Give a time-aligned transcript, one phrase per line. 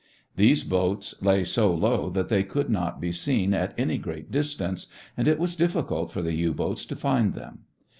[0.35, 4.87] These boats lay so low that they could not be seen at any great distance,
[5.15, 7.65] and it was difficult for the U boats to find them.